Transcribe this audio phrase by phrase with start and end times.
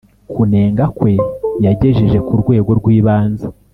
[0.33, 1.13] kunenga kwe
[1.65, 3.45] yagejeje ku rwego rw ibanze